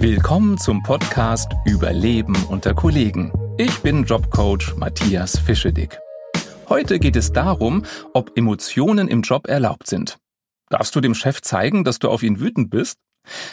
[0.00, 3.32] Willkommen zum Podcast Überleben unter Kollegen.
[3.58, 5.98] Ich bin Jobcoach Matthias Fischedick.
[6.68, 10.18] Heute geht es darum, ob Emotionen im Job erlaubt sind.
[10.68, 12.98] Darfst du dem Chef zeigen, dass du auf ihn wütend bist?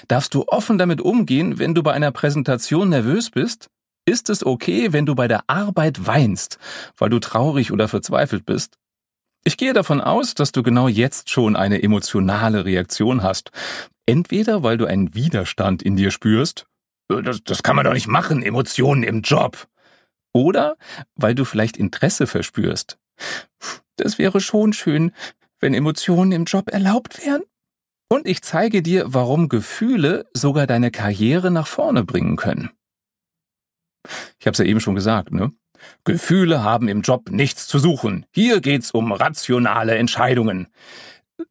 [0.07, 3.71] Darfst du offen damit umgehen, wenn du bei einer Präsentation nervös bist?
[4.05, 6.59] Ist es okay, wenn du bei der Arbeit weinst,
[6.96, 8.77] weil du traurig oder verzweifelt bist?
[9.43, 13.52] Ich gehe davon aus, dass du genau jetzt schon eine emotionale Reaktion hast.
[14.05, 16.67] Entweder weil du einen Widerstand in dir spürst,
[17.09, 19.67] äh, das, das kann man doch nicht machen, Emotionen im Job.
[20.34, 20.77] Oder
[21.16, 22.97] weil du vielleicht Interesse verspürst.
[23.95, 25.11] Das wäre schon schön,
[25.59, 27.44] wenn Emotionen im Job erlaubt wären.
[28.09, 32.69] Und ich zeige dir, warum Gefühle sogar deine Karriere nach vorne bringen können.
[34.39, 35.52] Ich habe es ja eben schon gesagt, ne?
[36.03, 38.25] Gefühle haben im Job nichts zu suchen.
[38.31, 40.67] Hier geht's um rationale Entscheidungen.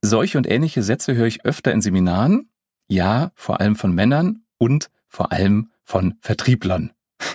[0.02, 2.50] Solche und ähnliche Sätze höre ich öfter in Seminaren.
[2.88, 6.92] Ja, vor allem von Männern und vor allem von Vertrieblern.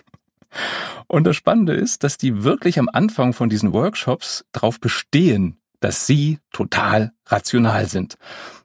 [1.08, 6.06] Und das Spannende ist, dass die wirklich am Anfang von diesen Workshops darauf bestehen, dass
[6.06, 8.18] sie total rational sind.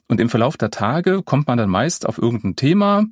[0.09, 3.05] Und im Verlauf der Tage kommt man dann meist auf irgendein Thema,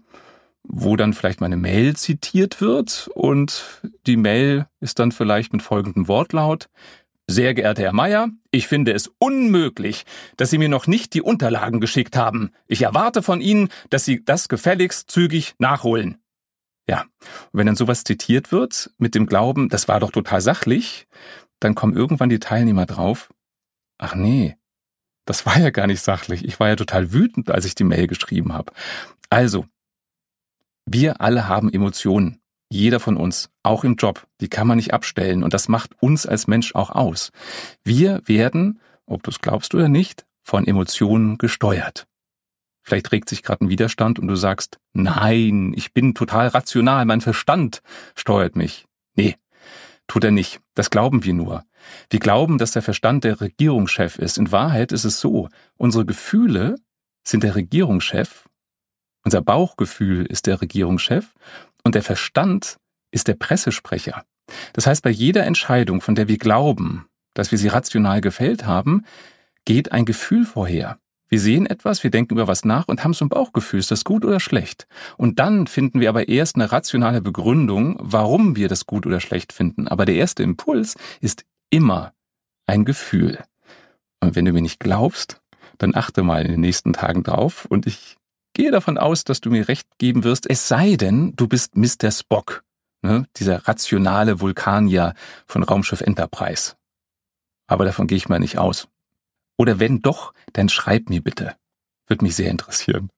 [0.65, 6.09] wo dann vielleicht meine Mail zitiert wird und die Mail ist dann vielleicht mit folgendem
[6.09, 6.69] Wortlaut.
[7.33, 10.05] Sehr geehrter Herr Meier, ich finde es unmöglich,
[10.37, 12.51] dass Sie mir noch nicht die Unterlagen geschickt haben.
[12.67, 16.19] Ich erwarte von Ihnen, dass Sie das gefälligst zügig nachholen.
[16.87, 17.07] Ja,
[17.53, 21.07] und wenn dann sowas zitiert wird mit dem Glauben, das war doch total sachlich,
[21.59, 23.31] dann kommen irgendwann die Teilnehmer drauf,
[23.97, 24.59] ach nee,
[25.25, 26.45] das war ja gar nicht sachlich.
[26.45, 28.75] Ich war ja total wütend, als ich die Mail geschrieben habe.
[29.31, 29.65] Also,
[30.85, 32.42] wir alle haben Emotionen.
[32.73, 36.25] Jeder von uns, auch im Job, die kann man nicht abstellen und das macht uns
[36.25, 37.31] als Mensch auch aus.
[37.85, 42.07] Wir werden, ob du es glaubst oder nicht, von Emotionen gesteuert.
[42.81, 47.21] Vielleicht regt sich gerade ein Widerstand und du sagst, nein, ich bin total rational, mein
[47.21, 47.83] Verstand
[48.15, 48.87] steuert mich.
[49.17, 49.37] Nee,
[50.07, 50.61] tut er nicht.
[50.75, 51.65] Das glauben wir nur.
[52.09, 54.39] Wir glauben, dass der Verstand der Regierungschef ist.
[54.39, 56.77] In Wahrheit ist es so, unsere Gefühle
[57.23, 58.49] sind der Regierungschef
[59.25, 61.35] unser Bauchgefühl ist der Regierungschef
[61.85, 62.79] und der Verstand
[63.11, 64.25] ist der Pressesprecher.
[64.73, 69.05] Das heißt, bei jeder Entscheidung, von der wir glauben, dass wir sie rational gefällt haben,
[69.65, 70.99] geht ein Gefühl vorher.
[71.29, 74.05] Wir sehen etwas, wir denken über was nach und haben so ein Bauchgefühl, ist das
[74.05, 74.87] gut oder schlecht?
[75.17, 79.53] Und dann finden wir aber erst eine rationale Begründung, warum wir das gut oder schlecht
[79.55, 79.89] finden.
[79.89, 82.13] Aber der erste Impuls ist immer
[82.67, 83.39] ein Gefühl.
[84.21, 85.41] Und wenn du mir nicht glaubst,
[85.79, 88.19] dann achte mal in den nächsten Tagen drauf und ich
[88.53, 92.11] gehe davon aus, dass du mir recht geben wirst, es sei denn, du bist Mr.
[92.11, 92.65] Spock,
[93.03, 95.15] ne, dieser rationale Vulkanier
[95.47, 96.75] von Raumschiff Enterprise.
[97.67, 98.89] Aber davon gehe ich mal nicht aus.
[99.57, 101.55] Oder wenn doch, dann schreib mir bitte.
[102.07, 103.11] Würde mich sehr interessieren.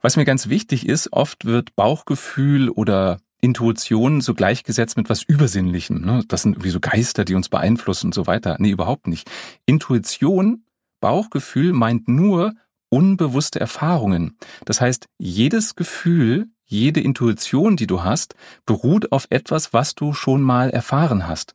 [0.00, 6.04] Was mir ganz wichtig ist, oft wird Bauchgefühl oder Intuition so gleichgesetzt mit was Übersinnlichem.
[6.04, 6.24] Ne?
[6.28, 8.56] Das sind wie so Geister, die uns beeinflussen und so weiter.
[8.58, 9.30] Nee, überhaupt nicht.
[9.66, 10.64] Intuition,
[11.00, 12.54] Bauchgefühl meint nur
[12.90, 14.36] unbewusste Erfahrungen.
[14.66, 18.34] Das heißt, jedes Gefühl, jede Intuition, die du hast,
[18.66, 21.54] beruht auf etwas, was du schon mal erfahren hast.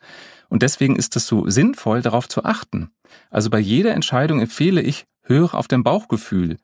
[0.50, 2.90] Und deswegen ist es so sinnvoll, darauf zu achten.
[3.30, 6.58] Also bei jeder Entscheidung empfehle ich, höre auf dein Bauchgefühl.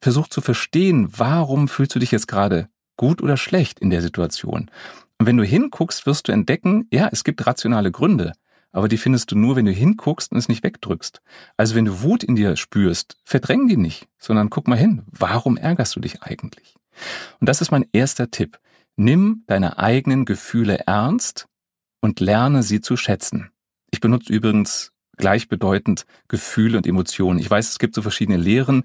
[0.00, 4.70] Versuch zu verstehen, warum fühlst du dich jetzt gerade gut oder schlecht in der Situation.
[5.18, 8.32] Und wenn du hinguckst, wirst du entdecken, ja, es gibt rationale Gründe
[8.76, 11.22] aber die findest du nur, wenn du hinguckst und es nicht wegdrückst.
[11.56, 15.56] Also wenn du Wut in dir spürst, verdräng die nicht, sondern guck mal hin, warum
[15.56, 16.74] ärgerst du dich eigentlich?
[17.40, 18.58] Und das ist mein erster Tipp.
[18.96, 21.48] Nimm deine eigenen Gefühle ernst
[22.02, 23.50] und lerne sie zu schätzen.
[23.90, 27.38] Ich benutze übrigens gleichbedeutend Gefühle und Emotionen.
[27.38, 28.84] Ich weiß, es gibt so verschiedene Lehren,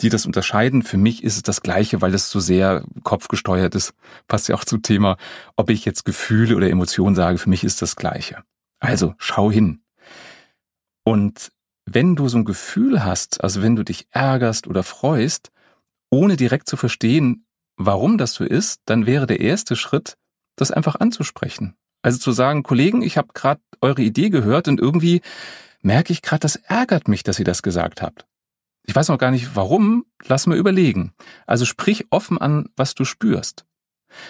[0.00, 0.82] die das unterscheiden.
[0.82, 3.92] Für mich ist es das Gleiche, weil es so sehr kopfgesteuert ist.
[4.28, 5.18] Passt ja auch zum Thema,
[5.56, 7.36] ob ich jetzt Gefühle oder Emotionen sage.
[7.36, 8.42] Für mich ist das Gleiche.
[8.86, 9.82] Also schau hin.
[11.04, 11.50] Und
[11.86, 15.50] wenn du so ein Gefühl hast, also wenn du dich ärgerst oder freust,
[16.10, 17.46] ohne direkt zu verstehen,
[17.76, 20.16] warum das so ist, dann wäre der erste Schritt,
[20.56, 21.76] das einfach anzusprechen.
[22.02, 25.20] Also zu sagen, Kollegen, ich habe gerade eure Idee gehört und irgendwie
[25.80, 28.26] merke ich gerade, das ärgert mich, dass ihr das gesagt habt.
[28.84, 31.12] Ich weiß noch gar nicht warum, lass mal überlegen.
[31.46, 33.64] Also sprich offen an, was du spürst.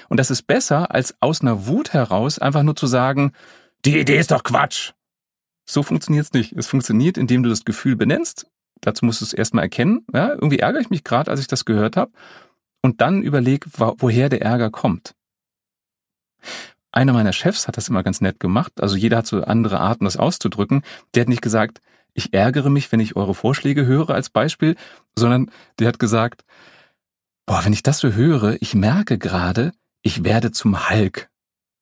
[0.09, 3.33] Und das ist besser, als aus einer Wut heraus einfach nur zu sagen,
[3.87, 4.93] die Idee ist doch Quatsch.
[5.69, 6.53] So funktioniert es nicht.
[6.53, 8.47] Es funktioniert, indem du das Gefühl benennst.
[8.81, 10.05] Dazu musst du es erstmal erkennen.
[10.13, 12.13] Ja, irgendwie ärgere ich mich gerade, als ich das gehört habe.
[12.83, 15.15] Und dann überleg, woher der Ärger kommt.
[16.93, 18.81] Einer meiner Chefs hat das immer ganz nett gemacht.
[18.81, 20.83] Also jeder hat so andere Arten, das auszudrücken.
[21.15, 21.81] Der hat nicht gesagt,
[22.15, 24.77] ich ärgere mich, wenn ich eure Vorschläge höre als Beispiel,
[25.17, 26.45] sondern der hat gesagt,
[27.45, 29.73] boah, wenn ich das so höre, ich merke gerade,
[30.03, 31.29] ich werde zum Hulk.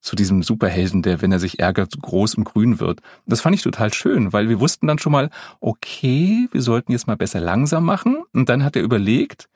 [0.05, 3.01] Zu diesem Superhelden, der, wenn er sich ärgert, groß und grün wird.
[3.25, 5.31] Das fand ich total schön, weil wir wussten dann schon mal,
[5.61, 8.19] okay, wir sollten jetzt mal besser langsam machen.
[8.35, 9.49] Und dann hat er überlegt,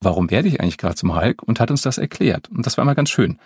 [0.00, 2.48] warum werde ich eigentlich gerade zum Hulk und hat uns das erklärt.
[2.50, 3.38] Und das war mal ganz schön,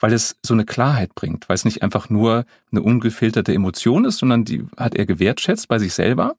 [0.00, 4.18] weil es so eine Klarheit bringt, weil es nicht einfach nur eine ungefilterte Emotion ist,
[4.18, 6.34] sondern die hat er gewertschätzt bei sich selber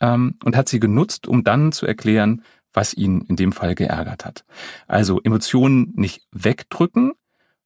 [0.00, 2.42] ähm, und hat sie genutzt, um dann zu erklären,
[2.72, 4.44] was ihn in dem Fall geärgert hat.
[4.88, 7.12] Also Emotionen nicht wegdrücken,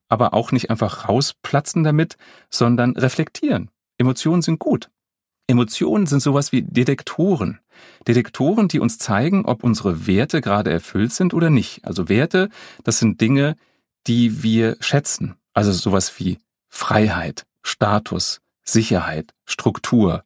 [0.09, 2.17] aber auch nicht einfach rausplatzen damit,
[2.49, 3.69] sondern reflektieren.
[3.97, 4.89] Emotionen sind gut.
[5.47, 7.59] Emotionen sind sowas wie Detektoren.
[8.07, 11.85] Detektoren, die uns zeigen, ob unsere Werte gerade erfüllt sind oder nicht.
[11.85, 12.49] Also Werte,
[12.83, 13.55] das sind Dinge,
[14.07, 15.35] die wir schätzen.
[15.53, 20.23] Also sowas wie Freiheit, Status, Sicherheit, Struktur,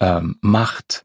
[0.00, 1.04] ähm, Macht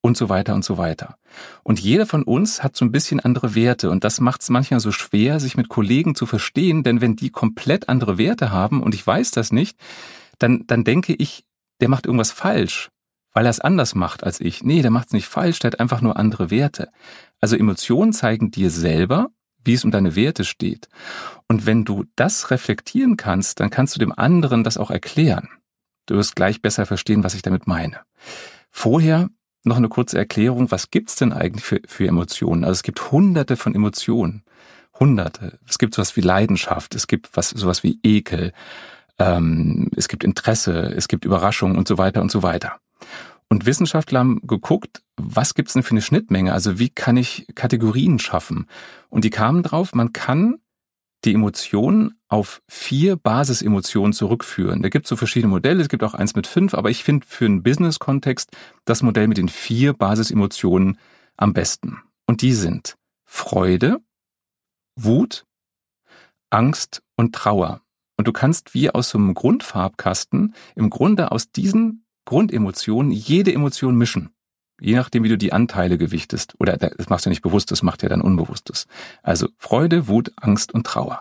[0.00, 1.16] und so weiter und so weiter.
[1.62, 4.80] Und jeder von uns hat so ein bisschen andere Werte und das macht es manchmal
[4.80, 8.94] so schwer, sich mit Kollegen zu verstehen, denn wenn die komplett andere Werte haben und
[8.94, 9.78] ich weiß das nicht,
[10.38, 11.44] dann, dann denke ich,
[11.80, 12.90] der macht irgendwas falsch,
[13.32, 14.62] weil er es anders macht als ich.
[14.62, 16.90] Nee, der macht es nicht falsch, der hat einfach nur andere Werte.
[17.40, 19.28] Also Emotionen zeigen dir selber,
[19.64, 20.88] wie es um deine Werte steht.
[21.48, 25.48] Und wenn du das reflektieren kannst, dann kannst du dem anderen das auch erklären.
[26.06, 28.00] Du wirst gleich besser verstehen, was ich damit meine.
[28.70, 29.28] Vorher
[29.64, 32.64] noch eine kurze Erklärung, was gibt's denn eigentlich für, für Emotionen?
[32.64, 34.42] Also es gibt hunderte von Emotionen.
[34.98, 35.58] Hunderte.
[35.68, 38.52] Es gibt sowas wie Leidenschaft, es gibt was, sowas wie Ekel,
[39.18, 42.80] ähm, es gibt Interesse, es gibt Überraschung und so weiter und so weiter.
[43.48, 46.52] Und Wissenschaftler haben geguckt, was gibt's denn für eine Schnittmenge?
[46.52, 48.66] Also wie kann ich Kategorien schaffen?
[49.08, 50.56] Und die kamen drauf, man kann
[51.24, 54.82] die Emotionen auf vier Basisemotionen zurückführen.
[54.82, 57.26] Da gibt es so verschiedene Modelle, es gibt auch eins mit fünf, aber ich finde
[57.26, 60.98] für einen Business-Kontext das Modell mit den vier Basisemotionen
[61.36, 61.98] am besten.
[62.26, 64.00] Und die sind Freude,
[64.96, 65.44] Wut,
[66.50, 67.82] Angst und Trauer.
[68.16, 73.96] Und du kannst wie aus so einem Grundfarbkasten im Grunde aus diesen Grundemotionen jede Emotion
[73.96, 74.30] mischen.
[74.80, 76.54] Je nachdem, wie du die Anteile gewichtest.
[76.58, 78.86] Oder das machst du nicht bewusst, das macht ja dann Unbewusstes.
[79.22, 81.20] Also Freude, Wut, Angst und Trauer.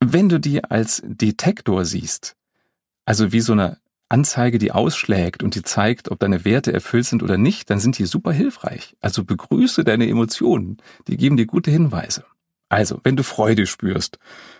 [0.00, 2.36] wenn du die als Detektor siehst,
[3.04, 3.78] also wie so eine
[4.08, 7.98] Anzeige, die ausschlägt und die zeigt, ob deine Werte erfüllt sind oder nicht, dann sind
[7.98, 8.96] die super hilfreich.
[9.00, 10.78] Also begrüße deine Emotionen.
[11.06, 12.24] Die geben dir gute Hinweise.
[12.68, 14.18] Also, wenn du Freude spürst,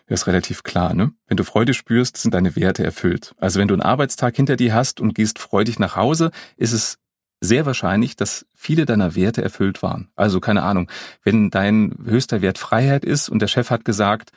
[0.08, 1.12] ist relativ klar, ne?
[1.28, 3.36] Wenn du Freude spürst, sind deine Werte erfüllt.
[3.38, 6.98] Also, wenn du einen Arbeitstag hinter dir hast und gehst freudig nach Hause, ist es
[7.40, 10.10] sehr wahrscheinlich, dass viele deiner Werte erfüllt waren.
[10.14, 10.90] Also, keine Ahnung,
[11.22, 14.30] wenn dein höchster Wert Freiheit ist und der Chef hat gesagt,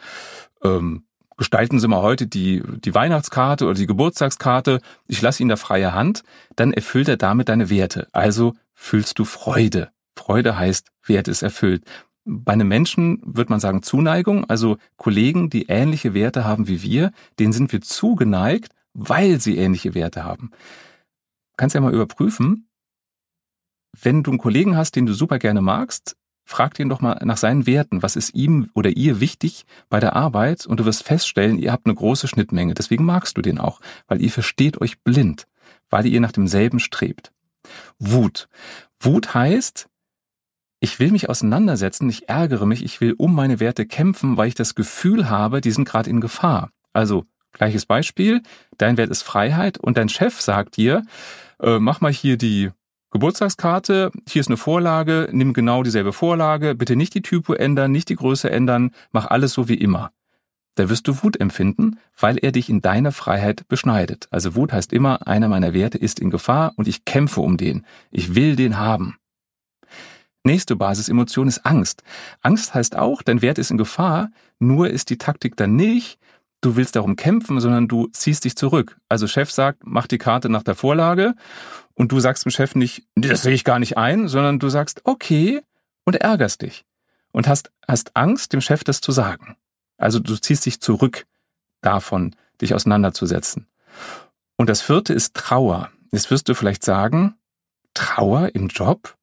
[0.63, 1.03] ähm,
[1.37, 5.93] gestalten Sie mal heute die, die Weihnachtskarte oder die Geburtstagskarte, ich lasse Ihnen da freie
[5.93, 6.23] Hand,
[6.55, 8.07] dann erfüllt er damit deine Werte.
[8.11, 9.89] Also fühlst du Freude.
[10.15, 11.83] Freude heißt, Wert ist erfüllt.
[12.25, 17.11] Bei einem Menschen wird man sagen Zuneigung, also Kollegen, die ähnliche Werte haben wie wir,
[17.39, 20.51] denen sind wir zugeneigt, weil sie ähnliche Werte haben.
[21.57, 22.69] Kannst ja mal überprüfen,
[24.01, 27.37] wenn du einen Kollegen hast, den du super gerne magst, frag ihn doch mal nach
[27.37, 28.03] seinen Werten.
[28.03, 30.65] Was ist ihm oder ihr wichtig bei der Arbeit?
[30.65, 32.73] Und du wirst feststellen, ihr habt eine große Schnittmenge.
[32.73, 35.47] Deswegen magst du den auch, weil ihr versteht euch blind,
[35.89, 37.31] weil ihr nach demselben strebt.
[37.99, 38.49] Wut.
[38.99, 39.87] Wut heißt,
[40.79, 44.55] ich will mich auseinandersetzen, ich ärgere mich, ich will um meine Werte kämpfen, weil ich
[44.55, 46.71] das Gefühl habe, die sind gerade in Gefahr.
[46.91, 48.41] Also gleiches Beispiel,
[48.77, 51.03] dein Wert ist Freiheit und dein Chef sagt dir,
[51.61, 52.71] äh, mach mal hier die
[53.13, 58.09] Geburtstagskarte, hier ist eine Vorlage, nimm genau dieselbe Vorlage, bitte nicht die Typo ändern, nicht
[58.09, 60.09] die Größe ändern, mach alles so wie immer.
[60.73, 64.27] Da wirst du Wut empfinden, weil er dich in deiner Freiheit beschneidet.
[64.31, 67.85] Also Wut heißt immer, einer meiner Werte ist in Gefahr und ich kämpfe um den.
[68.09, 69.17] Ich will den haben.
[70.43, 72.01] Nächste Basisemotion ist Angst.
[72.41, 76.17] Angst heißt auch, dein Wert ist in Gefahr, nur ist die Taktik dann nicht,
[76.63, 78.97] du willst darum kämpfen, sondern du ziehst dich zurück.
[79.09, 81.35] Also Chef sagt, mach die Karte nach der Vorlage
[81.93, 85.01] und du sagst dem Chef nicht, das sehe ich gar nicht ein, sondern du sagst,
[85.03, 85.61] okay
[86.05, 86.85] und ärgerst dich
[87.31, 89.55] und hast, hast Angst, dem Chef das zu sagen.
[89.97, 91.25] Also du ziehst dich zurück
[91.81, 93.67] davon, dich auseinanderzusetzen.
[94.57, 95.91] Und das vierte ist Trauer.
[96.11, 97.35] Jetzt wirst du vielleicht sagen,
[97.93, 99.15] Trauer im Job?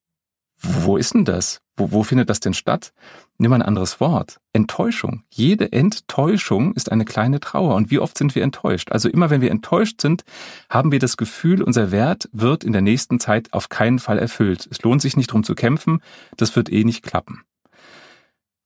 [0.62, 1.61] wo ist denn das?
[1.80, 2.92] Wo, wo findet das denn statt?
[3.38, 4.38] Nimm ein anderes Wort.
[4.52, 5.22] Enttäuschung.
[5.30, 7.75] Jede Enttäuschung ist eine kleine Trauer.
[7.75, 8.92] Und wie oft sind wir enttäuscht?
[8.92, 10.25] Also immer wenn wir enttäuscht sind,
[10.68, 14.68] haben wir das Gefühl, unser Wert wird in der nächsten Zeit auf keinen Fall erfüllt.
[14.70, 16.02] Es lohnt sich nicht drum zu kämpfen.
[16.37, 17.44] Das wird eh nicht klappen.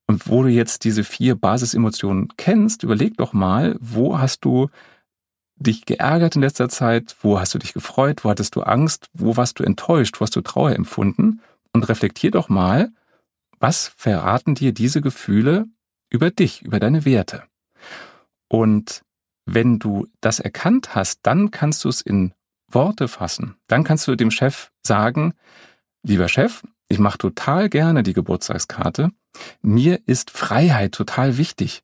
[0.08, 4.70] Und wo du jetzt diese vier Basisemotionen kennst, überleg doch mal, wo hast du
[5.54, 7.14] dich geärgert in letzter Zeit?
[7.20, 8.24] Wo hast du dich gefreut?
[8.24, 9.06] Wo hattest du Angst?
[9.12, 10.18] Wo warst du enttäuscht?
[10.18, 11.40] Wo hast du Trauer empfunden?
[11.74, 12.90] und reflektier doch mal,
[13.64, 15.64] was verraten dir diese Gefühle
[16.10, 17.44] über dich, über deine Werte?
[18.46, 19.00] Und
[19.46, 22.34] wenn du das erkannt hast, dann kannst du es in
[22.70, 23.56] Worte fassen.
[23.66, 25.32] Dann kannst du dem Chef sagen,
[26.02, 29.12] lieber Chef, ich mache total gerne die Geburtstagskarte.
[29.62, 31.82] Mir ist Freiheit total wichtig.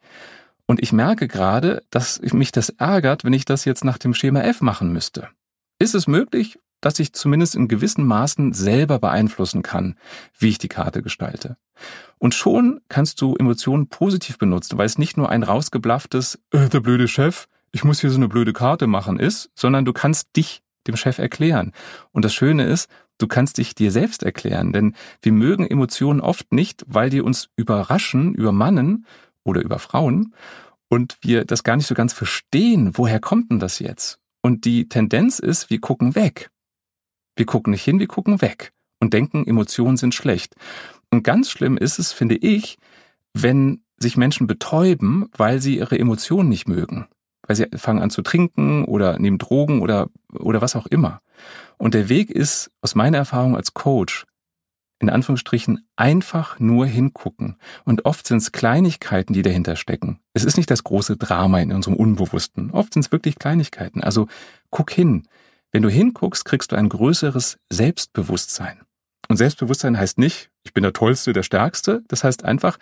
[0.67, 4.43] Und ich merke gerade, dass mich das ärgert, wenn ich das jetzt nach dem Schema
[4.43, 5.31] F machen müsste.
[5.79, 9.97] Ist es möglich, dass ich zumindest in gewissen Maßen selber beeinflussen kann,
[10.39, 11.57] wie ich die Karte gestalte?
[12.19, 16.81] Und schon kannst du Emotionen positiv benutzen, weil es nicht nur ein rausgeblafftes, äh, der
[16.81, 20.63] blöde Chef, ich muss hier so eine blöde Karte machen ist, sondern du kannst dich
[20.87, 21.73] dem Chef erklären.
[22.13, 26.53] Und das Schöne ist, du kannst dich dir selbst erklären, denn wir mögen Emotionen oft
[26.53, 29.07] nicht, weil die uns überraschen, übermannen
[29.45, 30.35] oder über Frauen
[30.89, 34.19] und wir das gar nicht so ganz verstehen, woher kommt denn das jetzt?
[34.43, 36.51] Und die Tendenz ist, wir gucken weg.
[37.37, 40.55] Wir gucken nicht hin, wir gucken weg und denken, Emotionen sind schlecht.
[41.11, 42.79] Und ganz schlimm ist es, finde ich,
[43.35, 47.07] wenn sich Menschen betäuben, weil sie ihre Emotionen nicht mögen
[47.51, 51.21] weil sie fangen an zu trinken oder nehmen Drogen oder, oder was auch immer.
[51.79, 54.25] Und der Weg ist, aus meiner Erfahrung als Coach,
[55.01, 57.57] in Anführungsstrichen einfach nur hingucken.
[57.85, 60.21] Und oft sind es Kleinigkeiten, die dahinter stecken.
[60.33, 62.71] Es ist nicht das große Drama in unserem Unbewussten.
[62.71, 64.01] Oft sind es wirklich Kleinigkeiten.
[64.01, 64.29] Also
[64.71, 65.27] guck hin.
[65.73, 68.83] Wenn du hinguckst, kriegst du ein größeres Selbstbewusstsein.
[69.31, 72.03] Und Selbstbewusstsein heißt nicht, ich bin der Tollste, der Stärkste.
[72.09, 72.79] Das heißt einfach,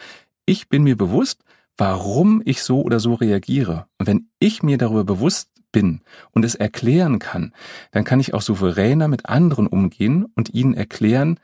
[0.46, 1.44] ich bin mir bewusst,
[1.76, 3.86] warum ich so oder so reagiere.
[3.98, 6.00] Und wenn ich mir darüber bewusst bin
[6.30, 7.52] und es erklären kann,
[7.90, 11.38] dann kann ich auch souveräner mit anderen umgehen und ihnen erklären,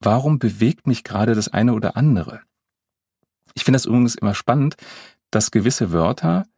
[0.00, 2.40] warum bewegt mich gerade das eine oder andere.
[3.54, 4.74] Ich finde das übrigens immer spannend,
[5.30, 6.48] dass gewisse Wörter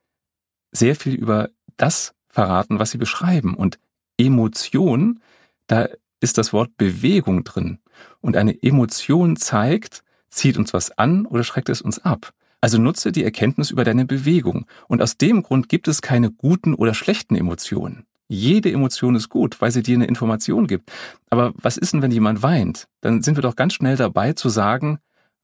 [0.73, 3.53] sehr viel über das verraten, was sie beschreiben.
[3.53, 3.79] Und
[4.17, 5.21] Emotion,
[5.67, 5.87] da
[6.21, 7.79] ist das Wort Bewegung drin.
[8.21, 12.33] Und eine Emotion zeigt, zieht uns was an oder schreckt es uns ab.
[12.61, 14.67] Also nutze die Erkenntnis über deine Bewegung.
[14.87, 18.05] Und aus dem Grund gibt es keine guten oder schlechten Emotionen.
[18.29, 20.93] Jede Emotion ist gut, weil sie dir eine Information gibt.
[21.31, 22.87] Aber was ist denn, wenn jemand weint?
[23.01, 25.01] Dann sind wir doch ganz schnell dabei zu sagen,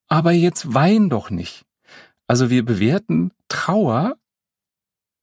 [0.09, 1.65] aber jetzt wein doch nicht.
[2.29, 4.17] Also wir bewerten Trauer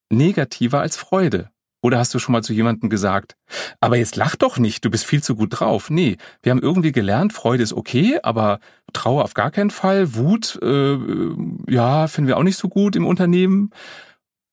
[0.09, 1.49] negativer als Freude.
[1.83, 3.35] Oder hast du schon mal zu jemandem gesagt,
[3.81, 5.89] aber jetzt lach doch nicht, du bist viel zu gut drauf.
[5.89, 8.59] Nee, wir haben irgendwie gelernt, Freude ist okay, aber
[8.93, 10.15] Trauer auf gar keinen Fall.
[10.15, 10.97] Wut, äh,
[11.67, 13.71] ja, finden wir auch nicht so gut im Unternehmen.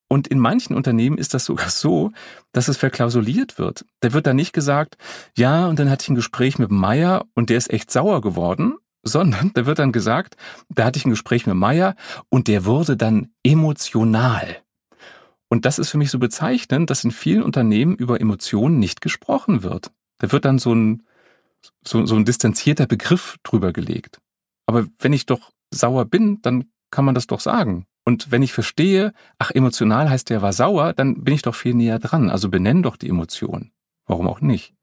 [0.08, 2.10] Und in manchen Unternehmen ist das sogar so,
[2.50, 3.84] dass es verklausuliert wird.
[4.00, 4.96] Da wird dann nicht gesagt,
[5.38, 8.74] ja, und dann hatte ich ein Gespräch mit Meier und der ist echt sauer geworden,
[9.04, 10.34] sondern da wird dann gesagt,
[10.68, 11.94] da hatte ich ein Gespräch mit Meier
[12.28, 14.56] und der wurde dann emotional.
[15.50, 19.62] Und das ist für mich so bezeichnend, dass in vielen Unternehmen über Emotionen nicht gesprochen
[19.62, 19.90] wird.
[20.18, 21.02] Da wird dann so ein,
[21.84, 24.20] so, so ein distanzierter Begriff drüber gelegt.
[24.66, 27.86] Aber wenn ich doch sauer bin, dann kann man das doch sagen.
[28.04, 31.74] Und wenn ich verstehe, ach, emotional heißt der war sauer, dann bin ich doch viel
[31.74, 32.30] näher dran.
[32.30, 33.72] Also benenn doch die Emotion.
[34.06, 34.74] Warum auch nicht?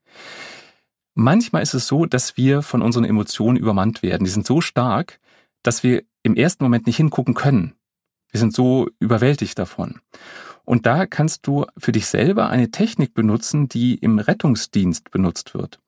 [1.14, 4.26] Manchmal ist es so, dass wir von unseren Emotionen übermannt werden.
[4.26, 5.20] Die sind so stark,
[5.64, 7.74] dass wir im ersten Moment nicht hingucken können.
[8.32, 10.00] Wir sind so überwältigt davon.
[10.68, 15.80] Und da kannst du für dich selber eine Technik benutzen, die im Rettungsdienst benutzt wird.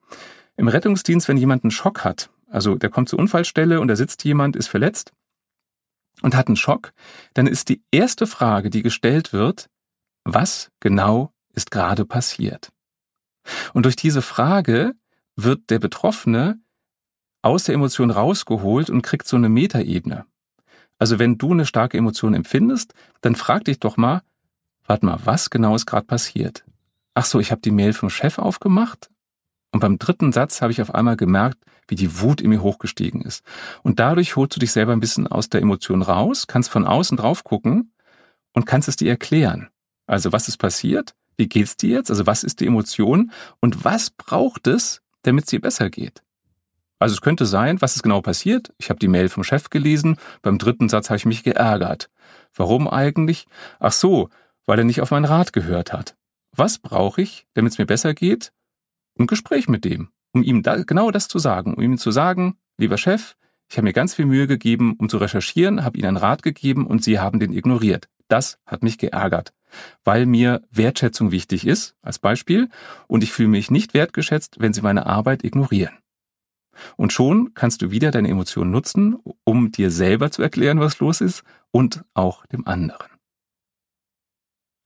[0.56, 4.24] Im Rettungsdienst, wenn jemand einen Schock hat, also der kommt zur Unfallstelle und da sitzt
[4.24, 5.12] jemand, ist verletzt
[6.22, 6.94] und hat einen Schock,
[7.34, 9.70] dann ist die erste Frage, die gestellt wird,
[10.24, 12.70] was genau ist gerade passiert?
[13.74, 14.94] Und durch diese Frage
[15.36, 16.58] wird der Betroffene
[17.42, 20.26] aus der Emotion rausgeholt und kriegt so eine Metaebene.
[20.98, 24.22] Also wenn du eine starke Emotion empfindest, dann frag dich doch mal,
[24.89, 26.65] warte mal, was genau ist gerade passiert?
[27.13, 29.10] Ach so, ich habe die Mail vom Chef aufgemacht
[29.72, 33.22] und beim dritten Satz habe ich auf einmal gemerkt, wie die Wut in mir hochgestiegen
[33.22, 33.43] ist.
[33.84, 37.17] Und dadurch holst du dich selber ein bisschen aus der Emotion raus, kannst von außen
[37.17, 37.93] drauf gucken
[38.53, 39.69] und kannst es dir erklären.
[40.08, 41.13] Also was ist passiert?
[41.38, 42.10] Wie geht's dir jetzt?
[42.10, 43.31] Also was ist die Emotion?
[43.60, 46.24] Und was braucht es, damit es dir besser geht?
[46.98, 48.74] Also es könnte sein, was ist genau passiert?
[48.77, 52.10] Ich habe die Mail vom Chef gelesen, beim dritten Satz habe ich mich geärgert.
[52.55, 53.46] Warum eigentlich?
[53.79, 54.29] Ach so,
[54.66, 56.16] weil er nicht auf meinen Rat gehört hat.
[56.56, 58.51] Was brauche ich, damit es mir besser geht?
[59.18, 62.58] Ein Gespräch mit dem, um ihm da, genau das zu sagen, um ihm zu sagen,
[62.78, 63.36] lieber Chef,
[63.70, 66.88] ich habe mir ganz viel Mühe gegeben, um zu recherchieren, habe Ihnen einen Rat gegeben
[66.88, 68.10] und Sie haben den ignoriert.
[68.28, 69.54] Das hat mich geärgert,
[70.04, 72.70] weil mir Wertschätzung wichtig ist, als Beispiel,
[73.08, 75.98] und ich fühle mich nicht wertgeschätzt, wenn Sie meine Arbeit ignorieren.
[76.96, 81.22] Und schon kannst du wieder deine Emotionen nutzen, um dir selber zu erklären, was los
[81.22, 83.19] ist und auch dem anderen.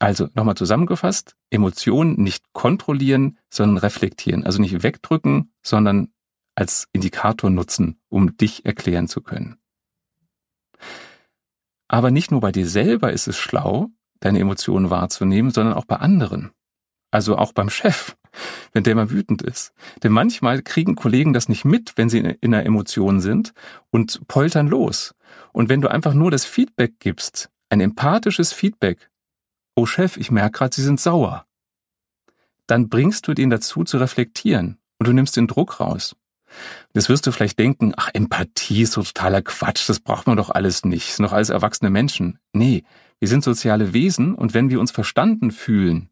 [0.04, 4.44] Also nochmal zusammengefasst, Emotionen nicht kontrollieren, sondern reflektieren.
[4.44, 6.10] Also nicht wegdrücken, sondern
[6.56, 9.60] als Indikator nutzen, um dich erklären zu können.
[11.88, 15.96] Aber nicht nur bei dir selber ist es schlau, deine Emotionen wahrzunehmen, sondern auch bei
[15.96, 16.52] anderen.
[17.10, 18.18] Also auch beim Chef,
[18.74, 19.72] wenn der mal wütend ist.
[20.04, 23.54] Denn manchmal kriegen Kollegen das nicht mit, wenn sie in einer Emotion sind
[23.90, 25.16] und poltern los.
[25.54, 29.10] Und wenn du einfach nur das Feedback gibst, ein empathisches Feedback,
[29.76, 31.46] oh Chef, ich merke gerade, Sie sind sauer,
[32.68, 36.16] dann bringst du den dazu zu reflektieren und du nimmst den Druck raus.
[36.94, 40.50] Jetzt wirst du vielleicht denken, ach, Empathie ist so totaler Quatsch, das braucht man doch
[40.50, 42.40] alles nicht, das sind doch alles erwachsene Menschen.
[42.54, 42.84] Nee,
[43.20, 46.10] wir sind soziale Wesen und wenn wir uns verstanden fühlen,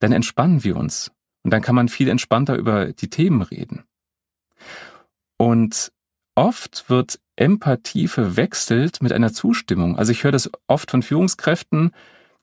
[0.00, 1.10] dann entspannen wir uns
[1.42, 3.84] und dann kann man viel entspannter über die Themen reden.
[5.38, 5.92] Und
[6.34, 9.96] oft wird Empathie verwechselt mit einer Zustimmung.
[9.96, 11.92] Also ich höre das oft von Führungskräften,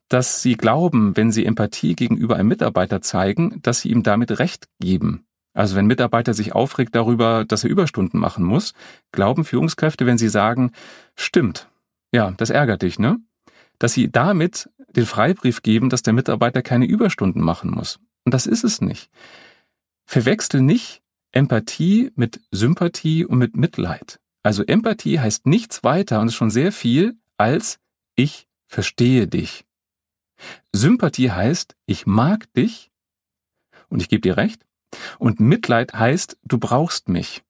[0.10, 4.68] dass sie glauben, wenn sie Empathie gegenüber einem Mitarbeiter zeigen, dass sie ihm damit Recht
[4.80, 5.25] geben.
[5.54, 8.74] Also wenn ein Mitarbeiter sich aufregt darüber, dass er Überstunden machen muss,
[9.12, 10.72] glauben Führungskräfte, wenn sie sagen,
[11.16, 11.68] stimmt,
[12.12, 13.20] ja, das ärgert dich, ne?
[13.78, 18.00] Dass sie damit den Freibrief geben, dass der Mitarbeiter keine Überstunden machen muss.
[18.25, 19.10] Und das ist es nicht.
[20.06, 21.01] Verwechsel nicht
[21.32, 24.20] Empathie mit Sympathie und mit Mitleid.
[24.42, 27.80] Also Empathie heißt nichts weiter und ist schon sehr viel als
[28.16, 29.66] ich verstehe dich.
[30.74, 32.91] Sympathie heißt, ich mag dich
[33.89, 34.65] und ich gebe dir recht.
[35.17, 37.43] Und Mitleid heißt, du brauchst mich.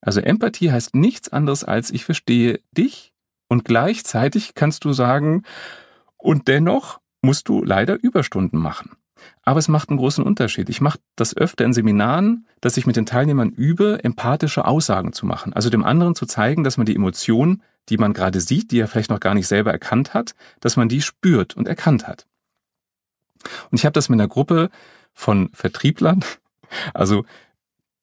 [0.00, 3.12] Also Empathie heißt nichts anderes als ich verstehe dich
[3.48, 5.42] und gleichzeitig kannst du sagen,
[6.18, 8.92] und dennoch musst du leider Überstunden machen.
[9.42, 10.68] Aber es macht einen großen Unterschied.
[10.68, 15.26] Ich mache das öfter in Seminaren, dass ich mit den Teilnehmern übe, empathische Aussagen zu
[15.26, 15.52] machen.
[15.52, 18.88] Also dem anderen zu zeigen, dass man die Emotionen, die man gerade sieht, die er
[18.88, 22.26] vielleicht noch gar nicht selber erkannt hat, dass man die spürt und erkannt hat.
[23.70, 24.70] Und ich habe das mit einer Gruppe
[25.12, 26.24] von Vertrieblern,
[26.94, 27.24] also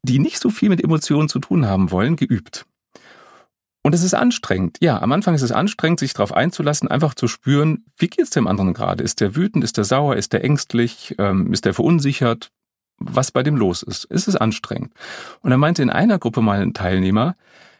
[0.03, 2.65] die nicht so viel mit Emotionen zu tun haben wollen, geübt.
[3.83, 4.77] Und es ist anstrengend.
[4.79, 8.47] Ja, am Anfang ist es anstrengend, sich darauf einzulassen, einfach zu spüren, wie geht's dem
[8.47, 9.03] anderen gerade?
[9.03, 9.63] Ist der wütend?
[9.63, 10.15] Ist der sauer?
[10.15, 11.15] Ist der ängstlich?
[11.17, 12.51] Ähm, ist der verunsichert?
[12.97, 14.07] Was bei dem los ist?
[14.09, 14.93] Es ist anstrengend.
[15.41, 17.35] Und er meinte in einer Gruppe mal ein Teilnehmer,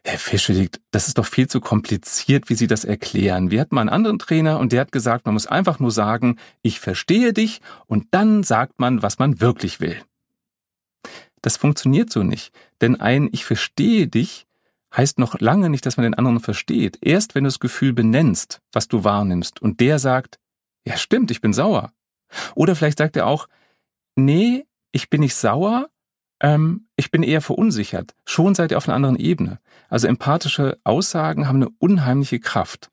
[0.06, 3.52] Herr Fische, das ist doch viel zu kompliziert, wie Sie das erklären.
[3.52, 6.38] Wir hatten mal einen anderen Trainer und der hat gesagt, man muss einfach nur sagen,
[6.62, 10.02] ich verstehe dich und dann sagt man, was man wirklich will.
[11.42, 14.46] Das funktioniert so nicht, denn ein Ich verstehe dich
[14.96, 17.00] heißt noch lange nicht, dass man den anderen versteht.
[17.02, 20.40] Erst wenn du das Gefühl benennst, was du wahrnimmst, und der sagt,
[20.86, 21.92] ja stimmt, ich bin sauer.
[22.56, 23.48] Oder vielleicht sagt er auch,
[24.16, 25.90] nee, ich bin nicht sauer,
[26.44, 28.14] ähm, ich bin eher verunsichert.
[28.26, 29.60] Schon seid ihr auf einer anderen Ebene.
[29.90, 32.92] Also empathische Aussagen haben eine unheimliche Kraft.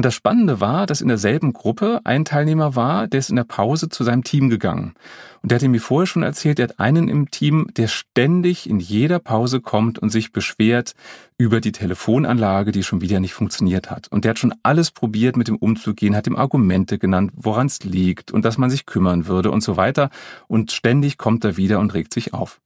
[0.00, 3.44] Und das Spannende war, dass in derselben Gruppe ein Teilnehmer war, der ist in der
[3.44, 4.94] Pause zu seinem Team gegangen.
[5.42, 8.80] Und der hat mir vorher schon erzählt, der hat einen im Team, der ständig in
[8.80, 10.94] jeder Pause kommt und sich beschwert
[11.36, 14.08] über die Telefonanlage, die schon wieder nicht funktioniert hat.
[14.08, 17.84] Und der hat schon alles probiert, mit dem umzugehen, hat ihm Argumente genannt, woran es
[17.84, 20.08] liegt und dass man sich kümmern würde und so weiter.
[20.48, 22.58] Und ständig kommt er wieder und regt sich auf.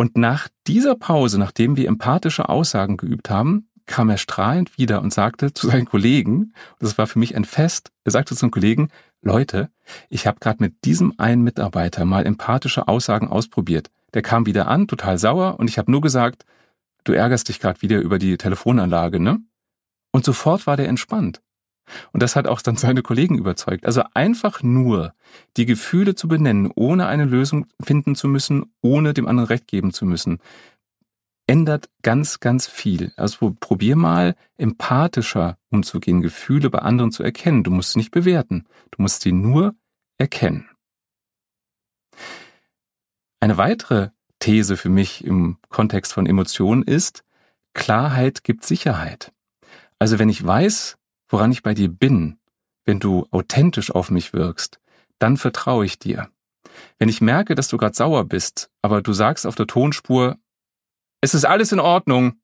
[0.00, 5.12] Und nach dieser Pause, nachdem wir empathische Aussagen geübt haben, kam er strahlend wieder und
[5.12, 8.88] sagte zu seinen Kollegen, das war für mich ein Fest, er sagte zu den Kollegen,
[9.20, 9.68] Leute,
[10.08, 13.90] ich habe gerade mit diesem einen Mitarbeiter mal empathische Aussagen ausprobiert.
[14.14, 16.46] Der kam wieder an, total sauer, und ich habe nur gesagt,
[17.04, 19.40] du ärgerst dich gerade wieder über die Telefonanlage, ne?
[20.12, 21.42] Und sofort war der entspannt.
[22.12, 23.84] Und das hat auch dann seine Kollegen überzeugt.
[23.84, 25.14] Also einfach nur
[25.56, 29.92] die Gefühle zu benennen, ohne eine Lösung finden zu müssen, ohne dem anderen Recht geben
[29.92, 30.38] zu müssen
[31.50, 33.12] ändert ganz, ganz viel.
[33.16, 37.64] Also probier mal empathischer umzugehen, Gefühle bei anderen zu erkennen.
[37.64, 39.74] Du musst sie nicht bewerten, du musst sie nur
[40.16, 40.68] erkennen.
[43.40, 47.24] Eine weitere These für mich im Kontext von Emotionen ist,
[47.74, 49.32] Klarheit gibt Sicherheit.
[49.98, 52.38] Also wenn ich weiß, woran ich bei dir bin,
[52.84, 54.78] wenn du authentisch auf mich wirkst,
[55.18, 56.30] dann vertraue ich dir.
[57.00, 60.38] Wenn ich merke, dass du gerade sauer bist, aber du sagst auf der Tonspur,
[61.20, 62.34] es ist alles in Ordnung,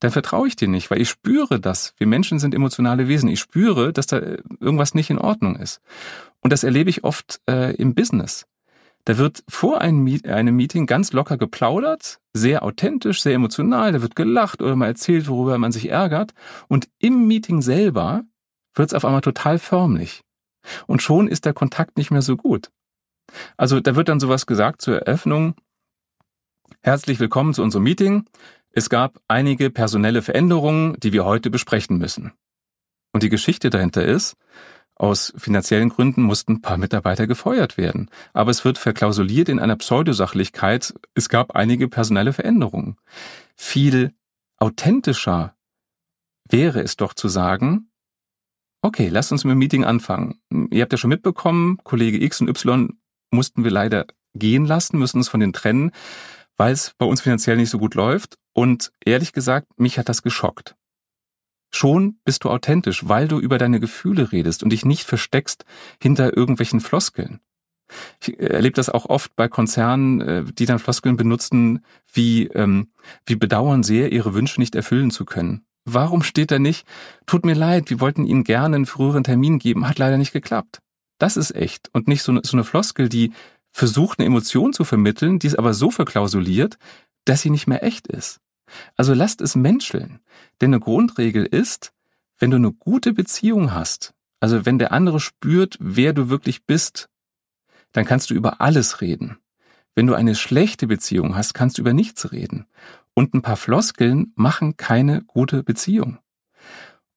[0.00, 1.94] dann vertraue ich dir nicht, weil ich spüre das.
[1.96, 3.28] Wir Menschen sind emotionale Wesen.
[3.28, 4.18] Ich spüre, dass da
[4.60, 5.80] irgendwas nicht in Ordnung ist.
[6.40, 8.46] Und das erlebe ich oft äh, im Business.
[9.04, 14.60] Da wird vor einem Meeting ganz locker geplaudert, sehr authentisch, sehr emotional, da wird gelacht
[14.60, 16.34] oder mal erzählt, worüber man sich ärgert.
[16.66, 18.24] Und im Meeting selber
[18.74, 20.22] wird es auf einmal total förmlich.
[20.88, 22.70] Und schon ist der Kontakt nicht mehr so gut.
[23.56, 25.54] Also da wird dann sowas gesagt zur Eröffnung,
[26.86, 28.26] Herzlich willkommen zu unserem Meeting.
[28.70, 32.30] Es gab einige personelle Veränderungen, die wir heute besprechen müssen.
[33.12, 34.36] Und die Geschichte dahinter ist,
[34.94, 38.08] aus finanziellen Gründen mussten ein paar Mitarbeiter gefeuert werden.
[38.34, 42.98] Aber es wird verklausuliert in einer Pseudosachlichkeit, es gab einige personelle Veränderungen.
[43.56, 44.14] Viel
[44.58, 45.56] authentischer
[46.48, 47.90] wäre es doch zu sagen,
[48.80, 50.38] okay, lasst uns mit dem Meeting anfangen.
[50.70, 52.96] Ihr habt ja schon mitbekommen, Kollege X und Y
[53.32, 55.90] mussten wir leider gehen lassen, müssen uns von denen trennen,
[56.56, 58.36] weil es bei uns finanziell nicht so gut läuft.
[58.52, 60.76] Und ehrlich gesagt, mich hat das geschockt.
[61.70, 65.64] Schon bist du authentisch, weil du über deine Gefühle redest und dich nicht versteckst
[66.00, 67.40] hinter irgendwelchen Floskeln.
[68.20, 72.88] Ich erlebe das auch oft bei Konzernen, äh, die dann Floskeln benutzen, wie ähm,
[73.26, 75.64] wie bedauern sehr, ihre Wünsche nicht erfüllen zu können.
[75.84, 76.84] Warum steht da nicht,
[77.26, 80.80] tut mir leid, wir wollten Ihnen gerne einen früheren Termin geben, hat leider nicht geklappt.
[81.18, 83.32] Das ist echt und nicht so eine, so eine Floskel, die
[83.76, 86.78] versucht, eine Emotion zu vermitteln, die es aber so verklausuliert,
[87.26, 88.40] dass sie nicht mehr echt ist.
[88.96, 90.20] Also lasst es menscheln.
[90.60, 91.92] Denn eine Grundregel ist,
[92.38, 97.10] wenn du eine gute Beziehung hast, also wenn der andere spürt, wer du wirklich bist,
[97.92, 99.38] dann kannst du über alles reden.
[99.94, 102.66] Wenn du eine schlechte Beziehung hast, kannst du über nichts reden.
[103.12, 106.18] Und ein paar Floskeln machen keine gute Beziehung.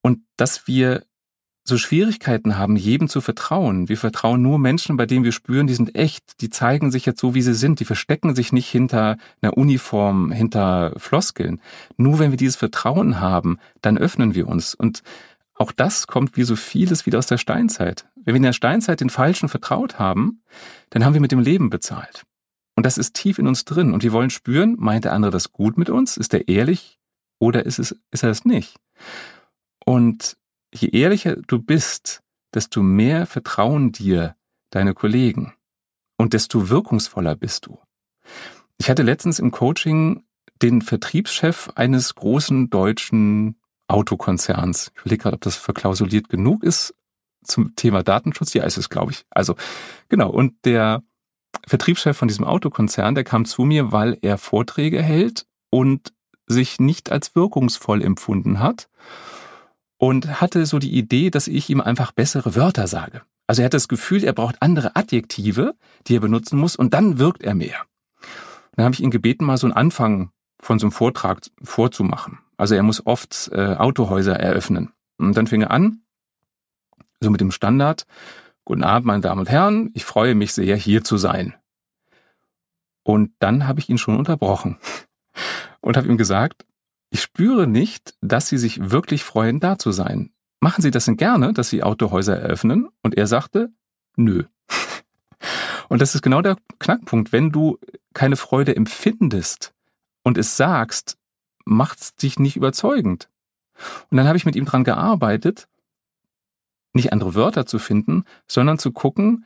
[0.02, 1.06] Und dass wir
[1.64, 3.90] so Schwierigkeiten haben, jedem zu vertrauen.
[3.90, 7.20] Wir vertrauen nur Menschen, bei denen wir spüren, die sind echt, die zeigen sich jetzt
[7.20, 11.62] so, wie sie sind, die verstecken sich nicht hinter einer Uniform, hinter Floskeln.
[11.98, 14.74] Nur wenn wir dieses Vertrauen haben, dann öffnen wir uns.
[14.74, 15.04] Und
[15.54, 18.08] auch das kommt wie so vieles wieder aus der Steinzeit.
[18.16, 20.42] Wenn wir in der Steinzeit den Falschen vertraut haben,
[20.90, 22.24] dann haben wir mit dem Leben bezahlt.
[22.76, 23.94] Und das ist tief in uns drin.
[23.94, 26.16] Und wir wollen spüren, meint der andere das gut mit uns?
[26.16, 26.98] Ist er ehrlich
[27.38, 28.78] oder ist, es, ist er es nicht?
[29.86, 30.38] Und
[30.74, 32.22] je ehrlicher du bist,
[32.54, 34.36] desto mehr vertrauen dir
[34.70, 35.54] deine Kollegen
[36.18, 37.80] und desto wirkungsvoller bist du.
[38.78, 40.24] Ich hatte letztens im Coaching
[40.62, 43.56] den Vertriebschef eines großen deutschen
[43.88, 44.92] Autokonzerns.
[44.94, 46.94] Ich überlege gerade, ob das verklausuliert genug ist
[47.44, 48.54] zum Thema Datenschutz.
[48.54, 49.26] Ja, ist es, glaube ich.
[49.30, 49.56] Also,
[50.10, 50.30] genau.
[50.30, 51.02] Und der
[51.66, 56.14] Vertriebschef von diesem Autokonzern, der kam zu mir, weil er Vorträge hält und
[56.46, 58.90] sich nicht als wirkungsvoll empfunden hat
[60.00, 63.22] und hatte so die Idee, dass ich ihm einfach bessere Wörter sage.
[63.46, 65.76] Also er hat das Gefühl, er braucht andere Adjektive,
[66.08, 67.86] die er benutzen muss und dann wirkt er mehr.
[68.76, 72.40] Dann habe ich ihn gebeten, mal so einen Anfang von so einem Vortrag vorzumachen.
[72.58, 74.92] Also er muss oft äh, Autohäuser eröffnen.
[75.18, 76.02] Und dann fing er an,
[77.20, 78.06] so mit dem Standard,
[78.70, 81.56] Guten Abend, meine Damen und Herren, ich freue mich sehr, hier zu sein.
[83.02, 84.78] Und dann habe ich ihn schon unterbrochen
[85.82, 86.68] und habe ihm gesagt,
[87.10, 90.32] ich spüre nicht, dass Sie sich wirklich freuen, da zu sein.
[90.60, 92.90] Machen Sie das denn gerne, dass Sie Autohäuser eröffnen?
[93.02, 93.72] Und er sagte,
[94.16, 94.44] nö.
[95.90, 97.32] Und das ist genau der Knackpunkt.
[97.32, 97.80] Wenn du
[98.14, 99.74] keine Freude empfindest
[100.24, 101.18] und es sagst,
[101.66, 103.30] macht es dich nicht überzeugend.
[104.10, 105.68] Und dann habe ich mit ihm dran gearbeitet,
[106.94, 109.46] nicht andere Wörter zu finden, sondern zu gucken,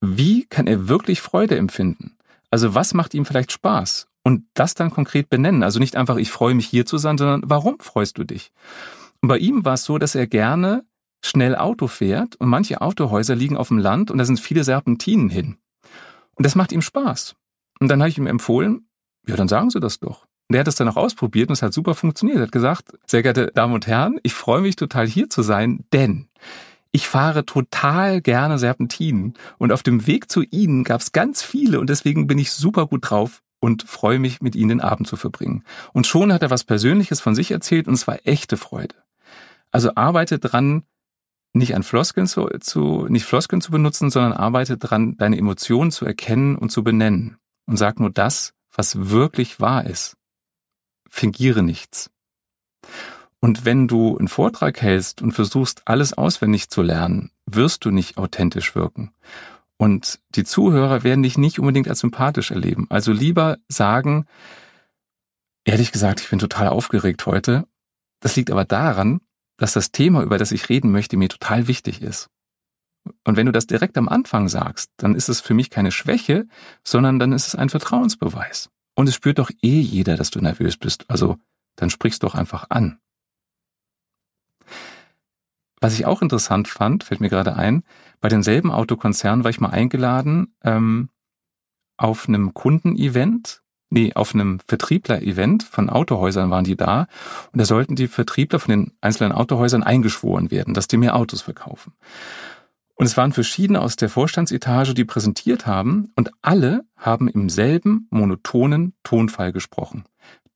[0.00, 2.16] wie kann er wirklich Freude empfinden?
[2.50, 4.08] Also was macht ihm vielleicht Spaß?
[4.30, 5.64] Und das dann konkret benennen.
[5.64, 8.52] Also nicht einfach, ich freue mich hier zu sein, sondern warum freust du dich?
[9.20, 10.84] Und bei ihm war es so, dass er gerne
[11.20, 15.30] schnell Auto fährt und manche Autohäuser liegen auf dem Land und da sind viele Serpentinen
[15.30, 15.56] hin.
[16.36, 17.34] Und das macht ihm Spaß.
[17.80, 18.86] Und dann habe ich ihm empfohlen,
[19.26, 20.28] ja, dann sagen Sie das doch.
[20.48, 22.38] Und er hat es dann auch ausprobiert und es hat super funktioniert.
[22.38, 25.84] Er hat gesagt, sehr geehrte Damen und Herren, ich freue mich total hier zu sein,
[25.92, 26.28] denn
[26.92, 31.80] ich fahre total gerne Serpentinen und auf dem Weg zu Ihnen gab es ganz viele
[31.80, 35.16] und deswegen bin ich super gut drauf und freue mich, mit Ihnen den Abend zu
[35.16, 35.64] verbringen.
[35.92, 38.96] Und schon hat er was Persönliches von sich erzählt und es war echte Freude.
[39.70, 40.84] Also arbeite dran,
[41.52, 46.04] nicht an Floskeln zu, zu, nicht Floskeln zu benutzen, sondern arbeite dran, deine Emotionen zu
[46.06, 47.38] erkennen und zu benennen.
[47.66, 50.16] Und sag nur das, was wirklich wahr ist.
[51.08, 52.10] Fingiere nichts.
[53.40, 58.18] Und wenn du einen Vortrag hältst und versuchst, alles auswendig zu lernen, wirst du nicht
[58.18, 59.12] authentisch wirken.
[59.80, 62.86] Und die Zuhörer werden dich nicht unbedingt als sympathisch erleben.
[62.90, 64.26] Also lieber sagen,
[65.64, 67.66] ehrlich gesagt, ich bin total aufgeregt heute.
[68.20, 69.22] Das liegt aber daran,
[69.56, 72.28] dass das Thema, über das ich reden möchte, mir total wichtig ist.
[73.24, 76.46] Und wenn du das direkt am Anfang sagst, dann ist es für mich keine Schwäche,
[76.84, 78.68] sondern dann ist es ein Vertrauensbeweis.
[78.94, 81.08] Und es spürt doch eh jeder, dass du nervös bist.
[81.08, 81.38] Also
[81.76, 82.98] dann sprichst doch einfach an.
[85.80, 87.82] Was ich auch interessant fand, fällt mir gerade ein,
[88.20, 91.08] bei demselben Autokonzern war ich mal eingeladen ähm,
[91.96, 97.06] auf einem Kundenevent, nee, auf einem Vertriebler-Event von Autohäusern waren die da
[97.52, 101.42] und da sollten die Vertriebler von den einzelnen Autohäusern eingeschworen werden, dass die mehr Autos
[101.42, 101.94] verkaufen.
[102.94, 108.06] Und es waren verschiedene aus der Vorstandsetage, die präsentiert haben und alle haben im selben
[108.10, 110.04] monotonen Tonfall gesprochen.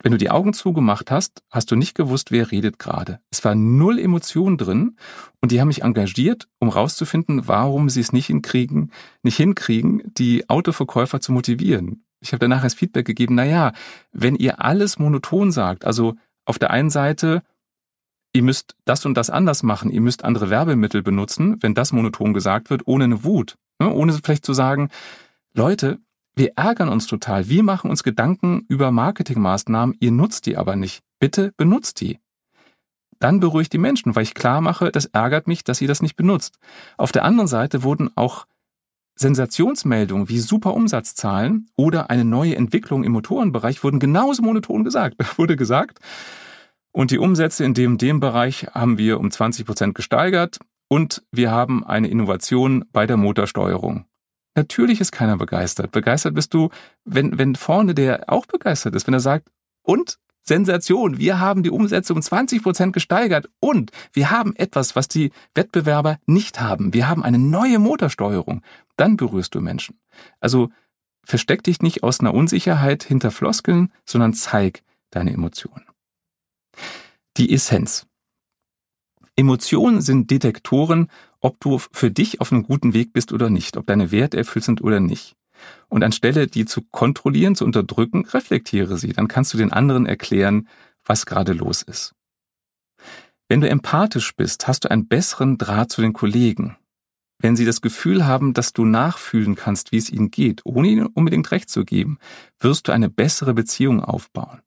[0.05, 3.21] Wenn du die Augen zugemacht hast, hast du nicht gewusst, wer redet gerade.
[3.31, 4.97] Es war null Emotion drin
[5.41, 10.47] und die haben mich engagiert, um rauszufinden, warum sie es nicht hinkriegen, nicht hinkriegen, die
[10.51, 12.05] Autoverkäufer zu motivieren.
[12.21, 13.73] Ich habe danach als Feedback gegeben, na ja,
[14.13, 17.43] wenn ihr alles monoton sagt, also auf der einen Seite
[18.35, 22.35] ihr müsst das und das anders machen, ihr müsst andere Werbemittel benutzen, wenn das monoton
[22.35, 23.57] gesagt wird, ohne eine Wut.
[23.79, 23.91] Ne?
[23.91, 24.91] Ohne vielleicht zu sagen,
[25.55, 25.99] Leute,
[26.37, 31.03] wir ärgern uns total, wir machen uns Gedanken über Marketingmaßnahmen, ihr nutzt die aber nicht.
[31.21, 32.19] Bitte benutzt die.
[33.21, 36.17] Dann beruhigt die Menschen, weil ich klar mache, das ärgert mich, dass ihr das nicht
[36.17, 36.59] benutzt.
[36.97, 38.47] Auf der anderen Seite wurden auch
[39.17, 45.17] Sensationsmeldungen wie super Umsatzzahlen oder eine neue Entwicklung im Motorenbereich wurden genauso monoton gesagt.
[45.39, 46.01] Wurde gesagt,
[46.93, 51.51] und die Umsätze in dem, dem Bereich haben wir um 20 Prozent gesteigert und wir
[51.51, 54.05] haben eine Innovation bei der Motorsteuerung.
[54.55, 55.91] Natürlich ist keiner begeistert.
[55.93, 56.71] Begeistert bist du,
[57.05, 59.51] wenn, wenn vorne der auch begeistert ist, wenn er sagt,
[59.83, 65.09] und Sensation, wir haben die Umsätze um 20 Prozent gesteigert und wir haben etwas, was
[65.09, 66.93] die Wettbewerber nicht haben.
[66.93, 68.61] Wir haben eine neue Motorsteuerung.
[68.97, 69.99] Dann berührst du Menschen.
[70.41, 70.71] Also
[71.25, 75.87] versteck dich nicht aus einer Unsicherheit hinter Floskeln, sondern zeig deine Emotionen.
[77.39, 78.07] Die Essenz.
[79.37, 81.11] Emotionen sind Detektoren,
[81.45, 84.65] ob du für dich auf einem guten Weg bist oder nicht, ob deine Werte erfüllt
[84.65, 85.37] sind oder nicht.
[85.89, 89.13] Und anstelle die zu kontrollieren, zu unterdrücken, reflektiere sie.
[89.13, 90.69] Dann kannst du den anderen erklären,
[91.05, 92.15] was gerade los ist.
[93.47, 96.79] Wenn du empathisch bist, hast du einen besseren Draht zu den Kollegen.
[97.39, 101.07] Wenn sie das Gefühl haben, dass du nachfühlen kannst, wie es ihnen geht, ohne ihnen
[101.07, 102.19] unbedingt recht zu geben,
[102.59, 104.63] wirst du eine bessere Beziehung aufbauen.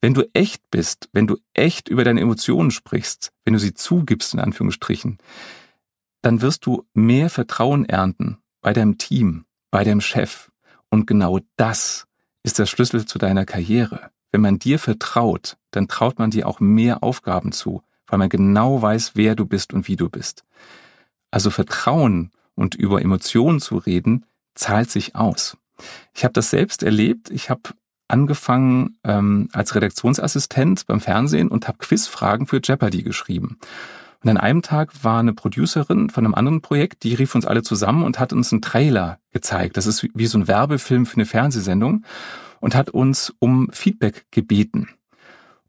[0.00, 4.32] Wenn du echt bist, wenn du echt über deine Emotionen sprichst, wenn du sie zugibst,
[4.32, 5.18] in Anführungsstrichen,
[6.22, 10.50] dann wirst du mehr Vertrauen ernten bei deinem Team, bei deinem Chef.
[10.90, 12.06] Und genau das
[12.42, 14.10] ist der Schlüssel zu deiner Karriere.
[14.30, 18.82] Wenn man dir vertraut, dann traut man dir auch mehr Aufgaben zu, weil man genau
[18.82, 20.44] weiß, wer du bist und wie du bist.
[21.30, 25.56] Also Vertrauen und über Emotionen zu reden, zahlt sich aus.
[26.14, 27.30] Ich habe das selbst erlebt.
[27.30, 27.62] Ich habe
[28.08, 33.58] angefangen ähm, als Redaktionsassistent beim Fernsehen und habe Quizfragen für Jeopardy geschrieben.
[34.22, 37.62] Und an einem Tag war eine Producerin von einem anderen Projekt, die rief uns alle
[37.62, 39.76] zusammen und hat uns einen Trailer gezeigt.
[39.76, 42.04] Das ist wie so ein Werbefilm für eine Fernsehsendung
[42.60, 44.88] und hat uns um Feedback gebeten.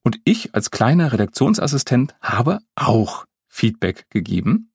[0.01, 4.71] Und ich als kleiner Redaktionsassistent habe auch Feedback gegeben.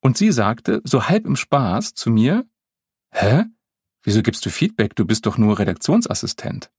[0.00, 2.44] Und sie sagte, so halb im Spaß zu mir,
[3.10, 3.44] hä?
[4.02, 4.94] Wieso gibst du Feedback?
[4.94, 6.70] Du bist doch nur Redaktionsassistent.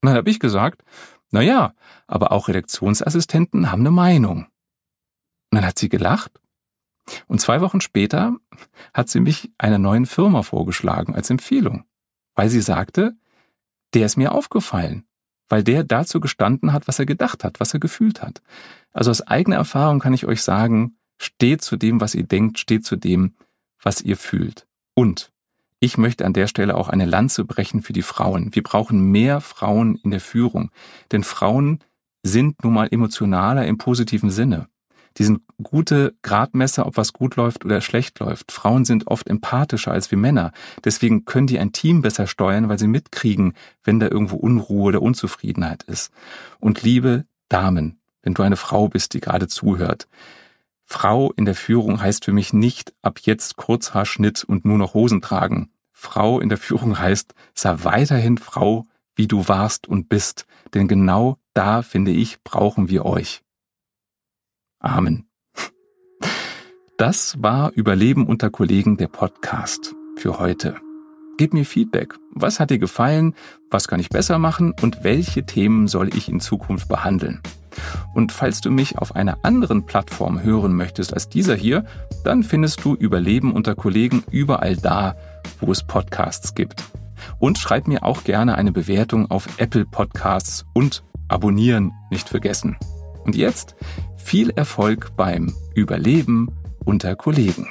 [0.00, 0.82] Und dann habe ich gesagt,
[1.30, 1.74] na ja,
[2.06, 4.46] aber auch Redaktionsassistenten haben eine Meinung.
[5.54, 6.32] Und dann hat sie gelacht.
[7.28, 8.34] Und zwei Wochen später
[8.92, 11.84] hat sie mich einer neuen Firma vorgeschlagen als Empfehlung,
[12.34, 13.14] weil sie sagte,
[13.94, 15.04] der ist mir aufgefallen,
[15.48, 18.42] weil der dazu gestanden hat, was er gedacht hat, was er gefühlt hat.
[18.90, 22.84] Also aus eigener Erfahrung kann ich euch sagen, steht zu dem, was ihr denkt, steht
[22.84, 23.36] zu dem,
[23.80, 24.66] was ihr fühlt.
[24.94, 25.30] Und
[25.78, 28.56] ich möchte an der Stelle auch eine Lanze brechen für die Frauen.
[28.56, 30.72] Wir brauchen mehr Frauen in der Führung,
[31.12, 31.78] denn Frauen
[32.24, 34.68] sind nun mal emotionaler im positiven Sinne.
[35.18, 38.50] Die sind gute Gradmesser, ob was gut läuft oder schlecht läuft.
[38.50, 40.52] Frauen sind oft empathischer als wir Männer.
[40.84, 45.02] Deswegen können die ein Team besser steuern, weil sie mitkriegen, wenn da irgendwo Unruhe oder
[45.02, 46.12] Unzufriedenheit ist.
[46.58, 50.08] Und liebe Damen, wenn du eine Frau bist, die gerade zuhört,
[50.84, 55.22] Frau in der Führung heißt für mich nicht ab jetzt Kurzhaarschnitt und nur noch Hosen
[55.22, 55.70] tragen.
[55.92, 61.38] Frau in der Führung heißt, sei weiterhin Frau, wie du warst und bist, denn genau
[61.54, 63.43] da, finde ich, brauchen wir euch.
[64.84, 65.24] Amen.
[66.98, 70.76] Das war Überleben unter Kollegen der Podcast für heute.
[71.38, 72.14] Gib mir Feedback.
[72.32, 73.34] Was hat dir gefallen?
[73.70, 74.74] Was kann ich besser machen?
[74.82, 77.40] Und welche Themen soll ich in Zukunft behandeln?
[78.12, 81.86] Und falls du mich auf einer anderen Plattform hören möchtest als dieser hier,
[82.22, 85.16] dann findest du Überleben unter Kollegen überall da,
[85.60, 86.84] wo es Podcasts gibt.
[87.38, 92.76] Und schreib mir auch gerne eine Bewertung auf Apple Podcasts und abonnieren nicht vergessen.
[93.24, 93.74] Und jetzt
[94.24, 96.48] viel Erfolg beim Überleben
[96.84, 97.68] unter Kollegen.